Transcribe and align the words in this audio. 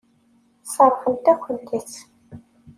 Sseṛɣent-akent-tt. 0.63 1.93